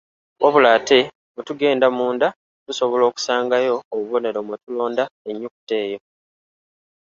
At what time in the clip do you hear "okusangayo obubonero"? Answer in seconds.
3.07-4.39